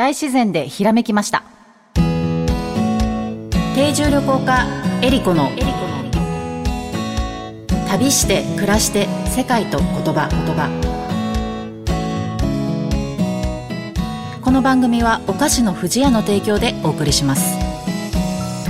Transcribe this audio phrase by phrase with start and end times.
[0.00, 1.42] 大自然でひらめきました。
[3.74, 4.66] 定住旅行家
[5.02, 5.50] エリコの
[7.86, 10.30] 旅して暮らして世界と言葉。
[10.30, 10.70] 言葉
[14.42, 17.58] この番組はお菓子の不二家の提供でお送りします。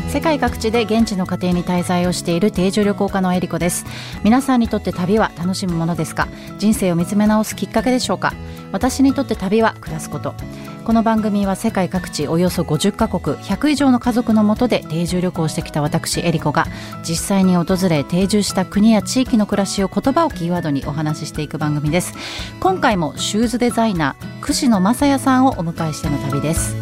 [0.08, 3.84] 世界各地で現地の家庭に滞在をしている定住旅行家のエリコです。
[4.24, 6.26] 皆さんにとって旅は楽しむものですか？
[6.58, 8.32] 人生を見つめ直すきっかけでしょうか？
[8.72, 10.34] 私にとって旅は暮らすこと
[10.90, 16.66] この番組は世界各地およそ50カ国100以上の家族のもとで定住旅行してきた私エリコが
[17.04, 22.12] 実際に訪れ定住した国や地域の暮らしを言葉をキーワードにお話ししていく番組です。
[22.58, 26.74] 今回もシューズデザイナー串野正也さんをお迎えしての旅です。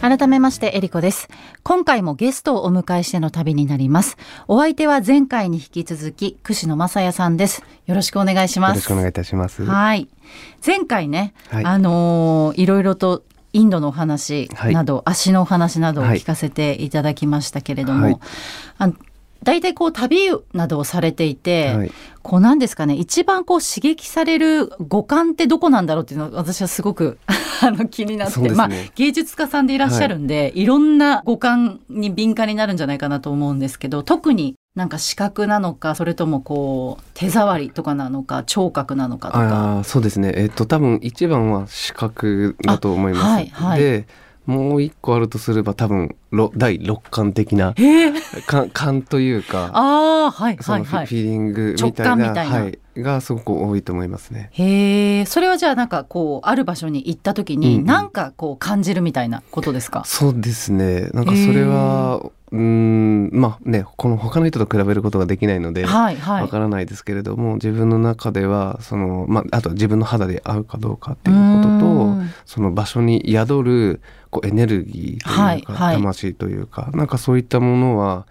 [0.00, 1.28] 改めましてエリコです。
[1.62, 4.16] 今回もゲストをお迎えしての旅になります。
[4.48, 7.62] お相手は前回に引き続き串野正也さんです。
[7.86, 8.70] よろしくお願いします。
[8.70, 9.62] よろしくお願いいたします。
[9.62, 10.08] はい。
[10.66, 18.18] 前回ね、はい、あのー、いろいろとインドのお話など、はい、足のお話などを聞かせていただきましたけれども、はい、
[18.78, 18.92] あ
[19.42, 27.18] 大体こう旅などをされていて、はい、こうなんですかね一番こう刺激される五感ってどこなんだろうっていうのは私はすごく
[27.62, 39.78] あの気になって、ね、まあ芸術家さんでいらっしゃるんで、はい、いろんな五感に敏感になるんじゃないかなと思うんですけど特になんか視覚なのかそれともこう手触りとかなのか聴覚なのかとか。
[39.80, 40.32] あそうですね。
[40.36, 43.24] えっと多分一番は視覚だと思います。
[43.24, 44.06] はいはい、で
[44.46, 46.16] もう一個あるとすれば多分
[46.56, 47.74] 第六感的な
[48.46, 52.32] 感感というかあ、はいそのフィ,、ーリングみたいな。
[52.32, 54.50] はい、がすごく多いと思いますね。
[54.52, 61.08] へえそれはじゃあなんかこうある場所に行った時に何かこう感じるみたいなことですか、そうですね。
[61.12, 72.16] なんかそれはうんまあねこの他の人と比べることができないのでわ、はいはい、からないですけれども自分の中ではその、まあ、あと自分の肌で合うかどうかっていうことと
[72.46, 74.00] その場所に宿る
[74.30, 78.26] こうエネルギーというか、はいはい、魂というかなんかそういったものは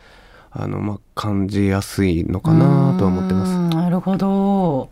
[0.52, 3.76] あの、まあ、感じやすいのかなと思ってます。
[3.76, 4.90] なるほど。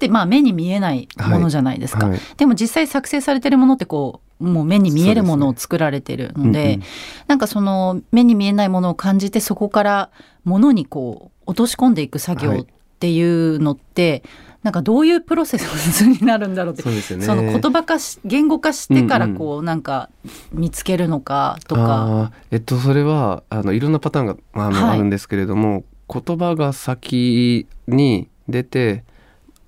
[0.00, 2.10] でまあ目に見えないものじゃないですか、はい。
[2.12, 6.84] はい、でも実際作成されてるものってこうもう目に見えるものを作られてるので、ねうんうん、
[7.28, 10.10] なんかその目に見えないものを感じてそこから
[10.44, 12.66] ものにこう落とし込んでいく作業っ
[12.98, 14.22] ていうのって、はい、
[14.62, 20.10] なんかどういうプロセスになるんだろうってそうですよ、ね、その言葉化し言語化してからこう、なんか
[20.52, 22.32] 見つけるのかとか。
[22.50, 29.04] えっとそれはあのいろんなパターンがあの、はい、あるんですけれども言葉が先に出て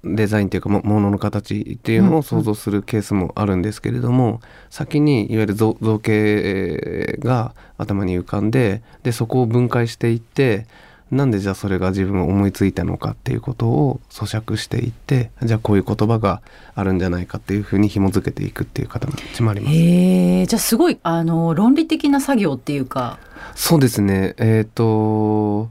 [0.05, 10.67] デザインというかものの形っていうのを想像するケースもあるんですけれども、うんうん、先にいわゆる造形が頭に浮かんででそこを分解していって
[11.13, 16.41] なんでじゃあそれが自分が思いついたのかっていうことを咀嚼していってじゃあこういう言葉が
[16.75, 19.77] あるんじゃないかっていうふうに紐付けていくっていう形もあります。
[19.77, 23.19] へじゃあすごいあの論理的な作業っていうか。
[23.55, 25.71] そうですねえっ、ー、と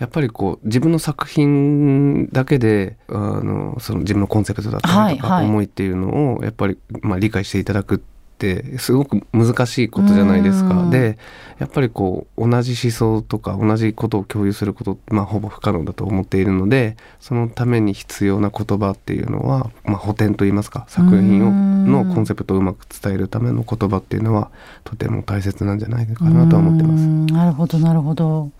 [0.00, 8.00] やっぱりこう自分の作品だけであのその自分のコンセプトだったりとか思いっていうのをやっぱり、まあ、理解していただくっ
[8.40, 10.88] てすごく難しいことじゃないですか。
[10.90, 11.18] で
[11.58, 24.50] やっぱりこう同じ思想とか同じことを共有することまあ、ほぼ不可能だと思っているのでそのために必要な言葉っていうのは、まあ、補填といいますか作品をのコンセプトをうまく伝えるための言葉っていうのは
[24.84, 27.06] とても大切なんじゃないかなとは思ってます。
[27.34, 28.50] なるほどなるほど。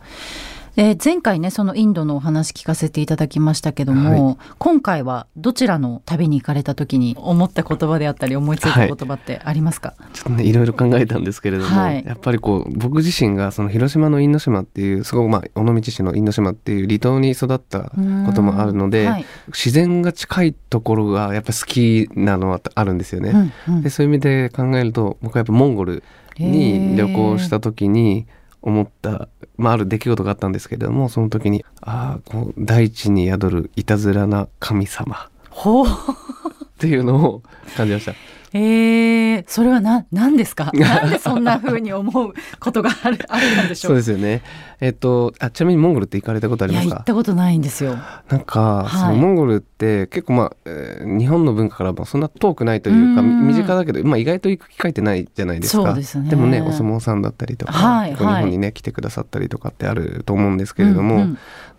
[0.80, 17.90] えー、前回ねそのインドのお話聞かせていただきましたけども、はい、今回はどちらの旅に行かれた時に思った言葉であったり思いついた言葉ってありますか、はい、ちょっとねいろいろ考えたんですけれども、はい、やっぱりこう僕自身がその広島の因島っていうすごくまあ尾道市の因島っていう離島に育った
[18.24, 23.52] こともあるので、自然が近いところがやっぱ好きなのはあるんですよね。
[23.68, 26.02] うんうん、でそういう意味で考えると僕はやっぱモンゴル
[26.38, 28.26] に旅行した時に、
[28.62, 35.28] 思った、まあ、ある出来事があったんですけれどもその時にああこう大地に宿るいたずらな神様
[35.86, 37.42] っていうのを
[37.76, 38.14] 感じました。
[38.52, 40.70] えー、それはな何ですか？
[40.74, 43.90] なんでそんな風に思うことがあるあるんでしょう？
[43.90, 44.42] そうですよね。
[44.80, 46.96] えっとあちなみにモンゴルって行かれたことありますか？
[46.96, 47.96] 行ったことないんですよ。
[48.28, 55.94] なんか、はい、そのモンゴルって結構まあ、えー、日本の文化からもそんな遠くないというか身近だけど、まあ、意外と行く機会ってないじゃないですか。
[55.94, 61.34] で、ね、でもねお相撲さんだったりとか、はいはい、日本にね来てくださったりとかってあると思うんですけれども、うんうん、な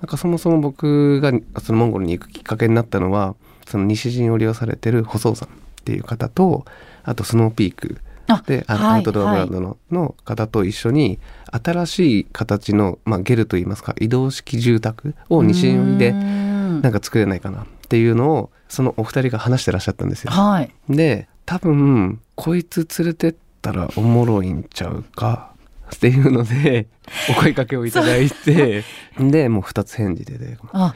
[0.06, 1.32] んかそもそも僕が
[1.62, 3.36] そのモンゴルに行くきっかけになったのは
[3.68, 5.50] その西陣を利用されてる細尾さん
[5.82, 6.66] っていう方と
[7.04, 8.00] あとスノーピーク
[8.46, 11.20] であの、はい、アウトドアブランドのはい、の方と一緒に
[11.52, 20.32] 新しい形の、まあ、ゲルといいますか移動式住宅を西寄りでなんか作れないかなっていうのをそのお二人が話してらっしゃったんですよ。
[20.32, 25.52] はい、で多分こいつ連れてったらおもろいんちゃうか
[25.94, 26.88] っていうので
[27.30, 28.84] お声かけをいただいて
[29.20, 30.96] でもう二つ返事でであ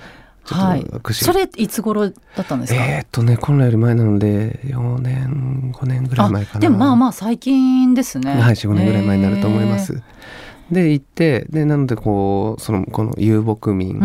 [0.54, 2.86] はい、それいつ頃だったんですか？
[2.86, 6.60] えっとねコロナより前なので4年5年ぐらい前かな。
[6.60, 8.32] でもまあまあ最近ですね。
[8.40, 10.04] はい45年ぐらい前になると思います、
[10.72, 14.00] で行ってでなのでこうそのこの遊牧民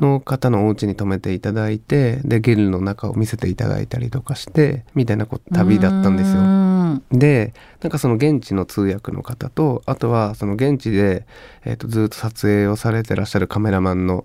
[0.00, 6.64] の方のお家に泊めていただいて、うんうん、でゲルの中を見せていただいたりとかしてみたいな旅だったんですよ。
[7.10, 11.26] でなんかその現地の通訳の方とあとはその現地で、
[11.64, 14.24] えーと、ずっと撮影をされてらっしゃるカメラマンの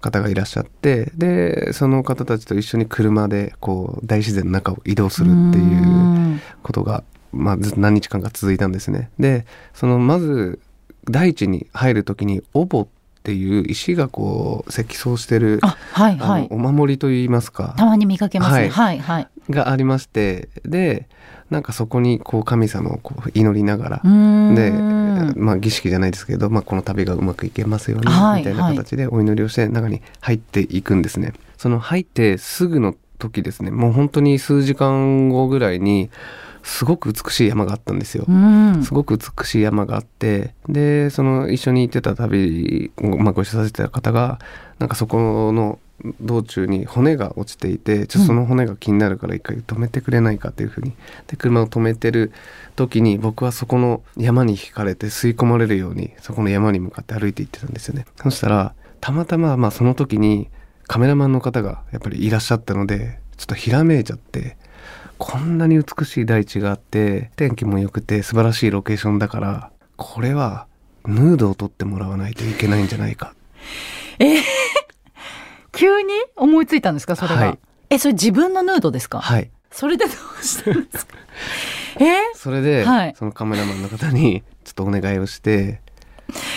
[0.00, 9.10] 方がいらっしゃってでその方たちと一緒に車でこう大自然の中を移動するっていうことがまあ、何日間か続いたんですね。
[9.18, 9.44] で
[9.74, 10.60] そのまず
[11.10, 12.86] 大地に入る時にオボっ
[13.22, 17.74] ていう石がこう積層してるはいはい、お守りといいますか。
[17.76, 21.08] たまに見かけますね、はい、はい、がありましてで
[21.50, 24.02] なんかそこにこう神様をこう祈りながら
[24.54, 24.70] で、
[25.36, 31.32] まあ、儀式じゃないですけど、まあ、この旅がうまくいけますように、みたいな形でお祈りをして中に入っていくんですね。
[31.56, 33.70] その入ってすぐの時ですね。
[33.70, 36.10] もう本当に数時間後ぐらいに
[36.68, 44.38] すごく美しい山があったんですよ、うん、すごく美しい山があってでその一緒に行ってた旅、まあ、ご一緒させてた方が
[44.78, 45.78] なんかそこの
[46.20, 50.92] 道中に骨が落ちていてちょっとその骨が気になるから一回止めてくれないかっていうふうに。
[51.26, 52.32] で車を止めてる
[52.76, 58.06] 時に僕はそこの山に引かれて吸い込まれるようにそこの山に向かって歩いていってたんですよね。
[58.22, 60.48] そしたらたまたままあその時に
[60.86, 64.56] カメラマンの方がやっぱりいらっしゃったのでちょっとひらめいちゃって
[65.18, 70.66] こんなに美しい大地があって天気も良くて素晴らしいロケーションだからこれは
[71.06, 73.34] ヌードを撮ってもらわないといけないんじゃないか。
[74.20, 74.40] えー、
[75.72, 77.58] 急に思いついたんですかそれは、はい、
[77.90, 79.20] えそれ自分のヌードですか？
[79.20, 79.50] はい。
[79.70, 81.14] それでどうしたんですか？
[82.00, 82.04] え？
[82.04, 85.80] ー、それで、はい、そのカメラマンの方にちょっとお願いをして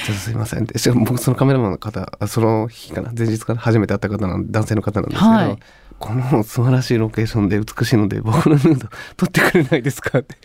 [0.06, 3.12] ちょっとすいませんって僕そのカメラマンの方その日かな？
[3.18, 5.60] 前日から初めて会った方なん男性の方なんですけど、はい、
[6.02, 10.20] この素晴らしいロケーションで美しいので僕のヌード撮ってくれないですか？
[10.20, 10.36] って。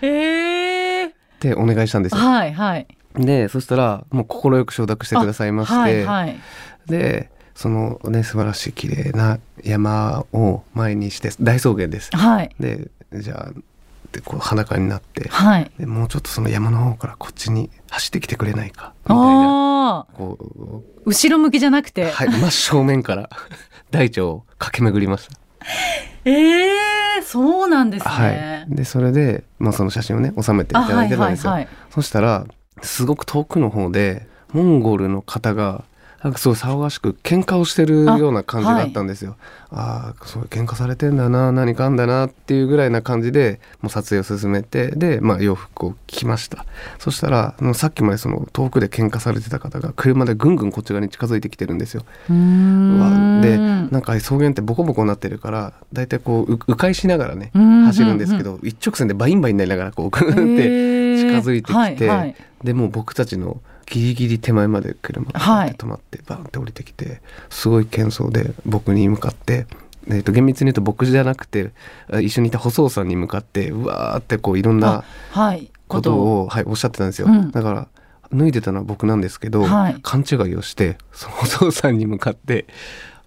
[0.00, 2.22] えー、ってお願いしたんですよ。
[2.22, 6.40] はいはい、でそしたらもう快く承諾してくださいまして、はいはい、
[6.86, 12.10] でそのね素晴らしい綺麗な山を前にして大草原です。
[12.16, 13.60] はい、でじゃあ
[14.12, 18.94] でこう裸になって、はい、でもうちょっとその山の方からこっちに走ってきてくれないか？
[19.04, 20.06] みたいな。
[20.14, 23.30] こう後ろ向きじゃなくて、はい、真正面から
[23.90, 25.36] 大地を駆け巡りました。
[26.24, 28.10] えー、そうなんですね。
[28.10, 31.52] はい、でそれで、まあ、その写真をね収めていただいてたんですよ。
[31.52, 32.46] はいはいはい、そしたら
[32.82, 35.84] すごく遠くの方でモンゴルの方が
[36.22, 39.36] なんかすごい騒がしく喧嘩をしてるような感じだったんですよ。
[39.70, 46.66] あ、あそう喧嘩されてんだな何かあんだなっていうぐらいな感じでもう撮影を進めてで、まあ、洋服を着ました。
[46.98, 52.04] そしたらさっきまでその遠くで喧嘩されてた方が車でぐんぐんこっち側に近づいてきてるんですよ。
[52.28, 52.34] で
[53.56, 69.66] なんか草原ってボコボコになってるから大体こう迂回しながらね走るんですけど、一直線でバインバインになりながらこうグンって近づいてきて、はいはい、でもう僕たちのギリギリ手前まで車が止まって、バンって降りてきてすごい形相で僕に向かって
[70.06, 71.72] えー、と厳密に言うと僕じゃなくて
[72.22, 75.04] 一緒にいた細尾さんに向かってうわーってこういろんな
[75.88, 77.88] ことを、はい、おっしゃってたんですよ、うん、だから
[78.32, 82.66] 脱いでたのは僕なんですけど、はい、勘違いをしてその細尾さんに向かって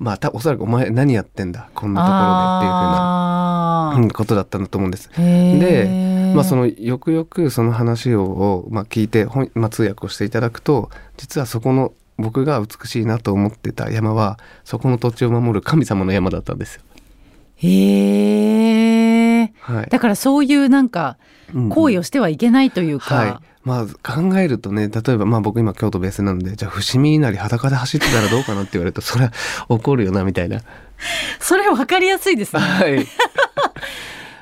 [0.03, 5.10] まあたおそらくお前何やってんだこんなところでっていうふうなことだったんだと思うんです。
[5.15, 16.81] で、まあ、そのよくよくその話を、まあ、聞いてまあ、通訳をしていただくと実はそこの僕が美しいなと思ってた山はそこの土地を守る神様の山だったんですよ。
[17.55, 21.17] へえ、はい、だからそういうなんか
[21.69, 29.32] 行為をしてはいけないというか、うんうんはい、まあ考えるとね例えばまあ僕今京都ベースなんでじゃあ伏見稲荷裸で走ってたらどうかなって言われると それは
[29.70, 30.60] 怒るよなみたいな。
[31.39, 32.62] それ分かりやすいですね。
[32.62, 33.08] はい。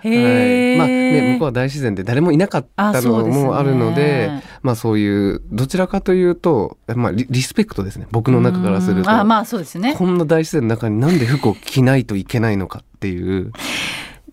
[0.04, 8.08] はい、まあね向こうは大自然で誰もいなかったのもあるので、ね、まあそういうどちらかというとまあリリスペクトですね。
[8.10, 9.12] 僕の中からすると。
[9.12, 9.94] あまあそうですね。
[9.96, 13.52] こんな大自然の中になんで服を着ないといけないのかっていう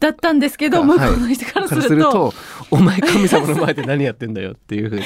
[0.00, 2.34] だったんですけど、向こうの人からすると,、ると
[2.70, 5.04] お前神様の前で何やってんだよっていうふうに。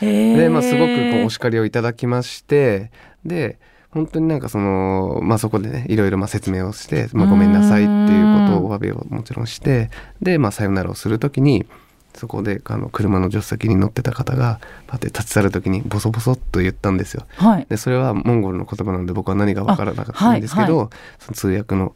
[0.00, 2.90] で、まあ、すごくこうお叱りをいただきまして
[3.24, 3.58] で
[3.90, 9.90] 本当になんかその、まあ、そこでねいろいろまあ説明をして、まあ、ごめんなさいっていうことをお詫びをもちろんして
[10.22, 11.66] で、まあ、さよならをする時に
[12.14, 17.24] そこであの車の助手席に乗ってた方がパって立ち去る時にボソボソっと言ったんですよ。
[17.36, 21.94] はい、でそれはモンゴルの言葉なんで僕は何か分からなかったんですけど、はいはい、その通訳の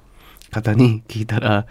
[0.52, 1.66] 方に聞いたら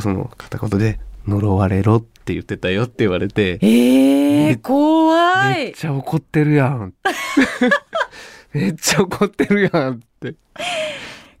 [0.00, 5.54] その片言で「呪われろ」って言ってたよって言われてえー、怖い。
[5.56, 6.92] めっちゃ怒ってるやん。
[8.52, 10.34] めっちゃ怒ってるやんって。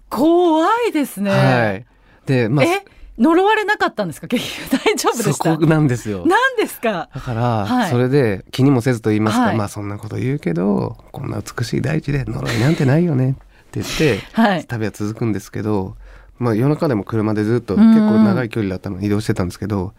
[0.08, 1.30] 怖いですね。
[1.30, 1.86] はい。
[2.26, 2.84] でまあえ
[3.18, 4.28] 呪われなかったんですか？
[4.28, 5.52] 結 局大丈夫でした？
[5.52, 6.24] そこなんですよ。
[6.26, 7.08] 何ですか？
[7.14, 13.34] だから、はい、それで気にもせずと言いますか、はい、まあそんなこと言うけどこんな美しい大地で呪いなんてないよねっ
[13.72, 15.96] て言って、はい、旅は続くんですけど
[16.40, 19.92] まあ夜中でも車でずっと結構長い距離だったの移動してたんですけど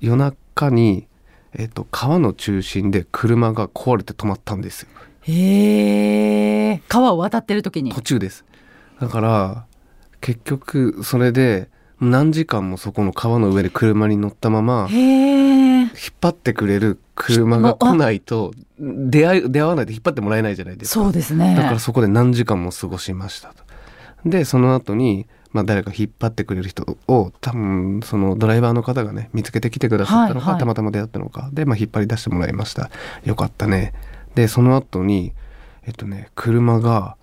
[0.00, 1.06] 夜中に、
[1.54, 4.88] えーと、川の中心で車が壊れて止まったんですよ。
[5.22, 6.82] へえ。
[6.88, 7.92] 川を渡ってる時に。
[7.92, 8.44] 途中です。
[9.00, 9.66] だから
[10.20, 11.68] 結局それで
[12.00, 21.04] 何時間もそこの川の上で車に乗ったまま引っ張ってくれる車が来ないと出会い出会わないと引っ張ってもらえないじゃないですか。
[21.04, 21.54] そうですね。
[21.54, 23.62] だからそこで何時間も過ごしましたと。
[24.26, 32.90] でその後にまあ、誰か引っ張ってくれる人を多分そのドライバーの方がね見つけてきてくださったのか、はいはい、たまたま出会ったのかで、まあ、引っ張り出してもらいました。
[33.24, 33.94] よかったね。
[34.34, 35.32] でその後に
[35.86, 37.16] えっとね車が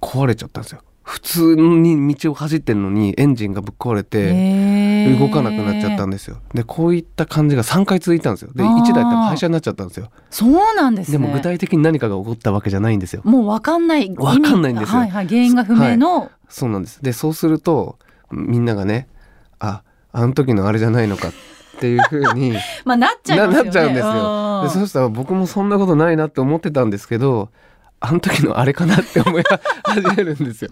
[0.00, 0.82] 壊れちゃったんですよ。
[1.02, 4.32] 普通に道を走ってるのにエンジンがぶっ壊れて
[5.14, 6.38] 動かなくなっちゃったんですよ。
[6.54, 8.50] でこういった感じが3回続いたんですよ。
[8.54, 10.10] で1台多分廃車になっちゃったんですよ。
[10.30, 13.22] そうなんです、ね、でも具体的に何かが起こったわけじゃないんですよ。
[13.24, 14.08] もう分かんない。
[14.08, 17.02] 分かんないんですよ、はいはい、原因が不明の、はい、そうなんです。
[17.02, 17.98] でそうすると
[18.30, 19.08] みんながね
[19.58, 19.82] あ
[20.12, 21.32] あの時のあれじゃないのかっ
[21.78, 24.62] ていうふうに まあなっちゃい、ね、なっちゃうんですよ。
[24.64, 27.50] でそしたら僕もそんなことないなって思ってたんですけど
[28.00, 29.42] あの時のあれかなって思い
[29.84, 30.70] 始めるんですよ。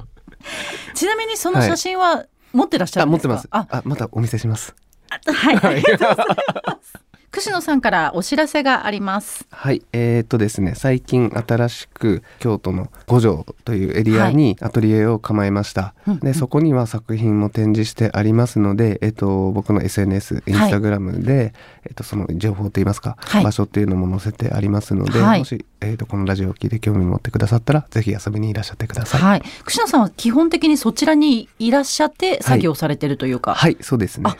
[0.94, 2.24] ちなみにその写真は
[2.54, 3.68] 持ってらっしゃるんですか、はい、持ってます。
[3.70, 3.82] あ。
[3.84, 4.74] またお見せします。
[5.10, 6.26] はい、ありがとうござい
[6.66, 7.03] ます
[7.34, 9.44] 串野さんからお知らせがあります。
[9.50, 9.82] はい。
[9.92, 21.52] えー、っとですね最近新しく京都の五条というエリアにアトリエを構えました、はい、でそこには作品も展示してありますので、えー、っと僕の SNS インスタグラムで、はい、
[21.86, 33.76] えー、っとその情報といいますか、はい、場所っていうのも載せてありますので、もし、えー、っとこのラジオを聞いて興味持ってくださったらぜひ遊びにいらっしゃってください、はい、串野さんは基本的にそちらにいらっしゃって作業されてるというか、はい。
[33.80, 34.30] そうですね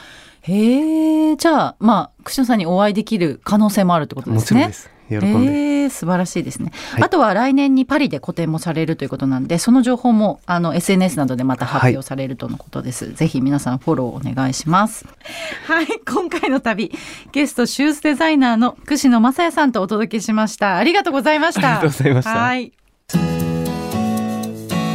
[0.47, 4.67] へえ、じゃあ、まあ、串野さんにお会いできる可能性もあるってことですね。
[4.67, 4.91] もちろんです。
[5.09, 5.53] 喜んで。
[5.85, 13.07] えー、素晴らしいですね、はい、あとは来年にパリで個展もされるということなんで、その情報もあの SNS などでまた発表されるとのことです。
[13.07, 15.07] はい、ぜひ皆さんフォローお願いします。
[15.67, 16.93] はい、今回の旅、
[17.33, 20.77] ゲストシューズデザイナーの串野正也さんとお届けしました。
[20.77, 21.81] ありがとうございました。
[21.81, 22.31] ありがとうございました。
[22.31, 22.73] はい。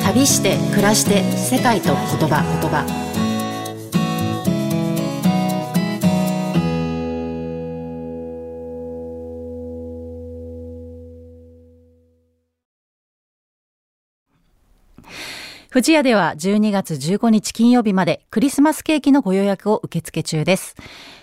[0.04, 1.96] 旅して暮らして世界と言
[2.28, 3.29] 葉言葉。
[15.72, 20.76] 富士屋では12月15日金曜日までクリスマスケーキのご予約を受付中です。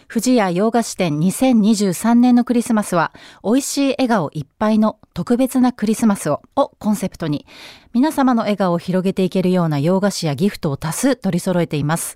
[0.09, 3.13] 富士屋洋菓子店2023年のクリスマスは、
[3.43, 7.45] 美味しい笑顔いっぱいの特別なクリスマスを、をコンセプトに、
[7.93, 12.15] 皆様の笑顔を広げていけるような洋菓子やギフトを多数取り揃えています。